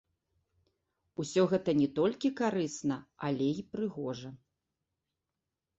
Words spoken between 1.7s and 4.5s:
не толькі карысна, але й прыгожа.